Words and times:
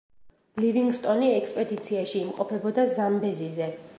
ლივინგსტონი 0.63 1.27
ექსპედიციაში 1.33 2.19
იმყოფებოდა 2.23 2.89
ზამბეზიზე. 2.97 3.73